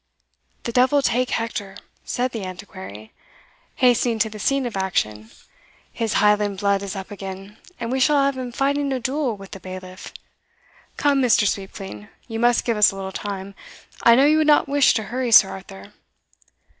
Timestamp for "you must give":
12.27-12.77